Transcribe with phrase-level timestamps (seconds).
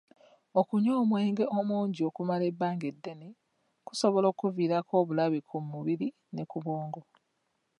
[0.59, 3.27] Okunywa omwenge omungi okumala ebbanga eddene
[3.87, 7.01] kusobola okukuviirako obulabe ku mubiri ne ku bwongo.